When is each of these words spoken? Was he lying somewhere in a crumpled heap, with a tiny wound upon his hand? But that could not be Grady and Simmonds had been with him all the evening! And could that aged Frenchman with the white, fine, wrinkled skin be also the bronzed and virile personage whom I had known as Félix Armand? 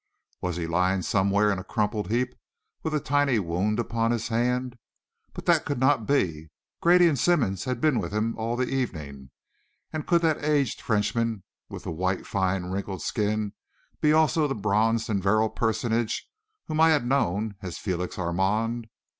Was 0.41 0.57
he 0.57 0.65
lying 0.65 1.03
somewhere 1.03 1.51
in 1.51 1.59
a 1.59 1.63
crumpled 1.63 2.09
heap, 2.09 2.33
with 2.81 2.95
a 2.95 2.99
tiny 2.99 3.37
wound 3.37 3.77
upon 3.79 4.09
his 4.09 4.29
hand? 4.29 4.79
But 5.31 5.45
that 5.45 5.63
could 5.63 5.77
not 5.79 6.07
be 6.07 6.49
Grady 6.81 7.07
and 7.07 7.19
Simmonds 7.19 7.65
had 7.65 7.79
been 7.79 7.99
with 7.99 8.11
him 8.11 8.35
all 8.35 8.55
the 8.55 8.67
evening! 8.67 9.29
And 9.93 10.07
could 10.07 10.23
that 10.23 10.43
aged 10.43 10.81
Frenchman 10.81 11.43
with 11.69 11.83
the 11.83 11.91
white, 11.91 12.25
fine, 12.25 12.65
wrinkled 12.65 13.03
skin 13.03 13.53
be 14.01 14.11
also 14.11 14.47
the 14.47 14.55
bronzed 14.55 15.07
and 15.07 15.21
virile 15.21 15.51
personage 15.51 16.27
whom 16.65 16.79
I 16.79 16.89
had 16.89 17.05
known 17.05 17.53
as 17.61 17.77
Félix 17.77 18.17
Armand? 18.17 18.87